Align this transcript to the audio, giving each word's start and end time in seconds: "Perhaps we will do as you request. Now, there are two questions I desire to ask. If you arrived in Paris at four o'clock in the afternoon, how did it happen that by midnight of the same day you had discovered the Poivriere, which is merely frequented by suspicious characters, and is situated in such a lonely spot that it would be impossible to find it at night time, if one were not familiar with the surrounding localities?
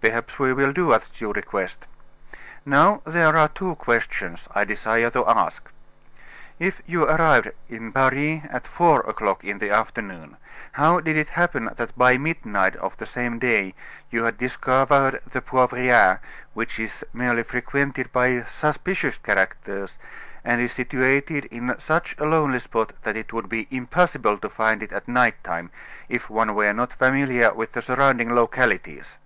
"Perhaps 0.00 0.40
we 0.40 0.52
will 0.52 0.72
do 0.72 0.92
as 0.92 1.08
you 1.20 1.32
request. 1.32 1.86
Now, 2.66 3.00
there 3.06 3.36
are 3.36 3.46
two 3.46 3.76
questions 3.76 4.48
I 4.52 4.64
desire 4.64 5.08
to 5.10 5.24
ask. 5.28 5.68
If 6.58 6.82
you 6.84 7.04
arrived 7.04 7.52
in 7.68 7.92
Paris 7.92 8.40
at 8.50 8.66
four 8.66 9.02
o'clock 9.02 9.44
in 9.44 9.58
the 9.58 9.70
afternoon, 9.70 10.36
how 10.72 10.98
did 10.98 11.16
it 11.16 11.28
happen 11.28 11.70
that 11.76 11.96
by 11.96 12.18
midnight 12.18 12.74
of 12.74 12.96
the 12.96 13.06
same 13.06 13.38
day 13.38 13.72
you 14.10 14.24
had 14.24 14.36
discovered 14.36 15.20
the 15.30 15.40
Poivriere, 15.40 16.18
which 16.54 16.80
is 16.80 17.04
merely 17.12 17.44
frequented 17.44 18.10
by 18.10 18.42
suspicious 18.42 19.16
characters, 19.18 19.96
and 20.44 20.60
is 20.60 20.72
situated 20.72 21.44
in 21.52 21.78
such 21.78 22.16
a 22.18 22.24
lonely 22.26 22.58
spot 22.58 22.94
that 23.04 23.16
it 23.16 23.32
would 23.32 23.48
be 23.48 23.68
impossible 23.70 24.38
to 24.38 24.48
find 24.50 24.82
it 24.82 24.90
at 24.92 25.06
night 25.06 25.40
time, 25.44 25.70
if 26.08 26.28
one 26.28 26.56
were 26.56 26.72
not 26.72 26.92
familiar 26.94 27.54
with 27.54 27.70
the 27.74 27.80
surrounding 27.80 28.34
localities? 28.34 29.18